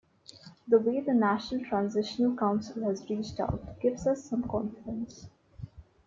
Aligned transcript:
The 0.67 0.79
way 0.79 1.01
the 1.01 1.13
National 1.13 1.63
Transitional 1.63 2.35
Council 2.35 2.85
has 2.85 3.07
reached 3.07 3.39
out 3.39 3.79
gives 3.81 4.07
us 4.07 4.23
some 4.23 4.41
confidence. 4.41 5.27